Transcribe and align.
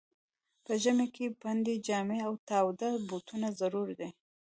په 0.65 0.73
ژمي 0.83 1.07
کي 1.15 1.25
پنډي 1.41 1.75
جامې 1.87 2.19
او 2.27 2.33
تاوده 2.49 2.89
بوټونه 3.09 3.47
ضرور 3.59 3.87
دي. 3.99 4.09